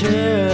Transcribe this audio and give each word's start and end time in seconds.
Yeah. 0.00 0.47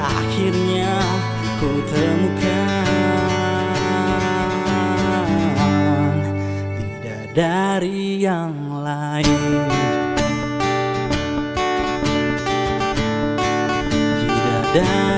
Akhirnya 0.00 0.94
ku 1.58 1.70
temukan 1.90 2.88
bidadari 6.76 8.22
yang 8.22 8.54
lain. 8.82 9.70
Bidadari 14.22 15.11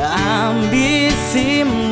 ambisi. 0.00 1.83